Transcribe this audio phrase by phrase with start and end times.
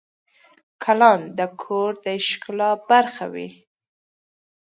[0.83, 3.49] ګلان د کور د ښکلا برخه وي.